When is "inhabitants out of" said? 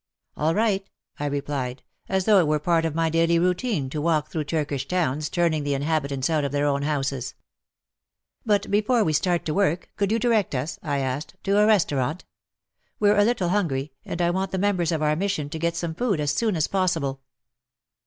5.75-6.51